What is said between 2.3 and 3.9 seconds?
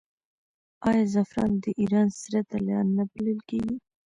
طلا نه بلل کیږي؟